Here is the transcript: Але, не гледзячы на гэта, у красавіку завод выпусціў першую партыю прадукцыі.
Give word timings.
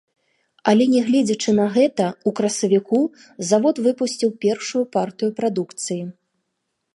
Але, 0.71 0.85
не 0.93 1.01
гледзячы 1.09 1.51
на 1.59 1.67
гэта, 1.75 2.07
у 2.31 2.33
красавіку 2.39 2.99
завод 3.51 3.75
выпусціў 3.89 4.29
першую 4.47 4.83
партыю 4.97 5.29
прадукцыі. 5.43 6.01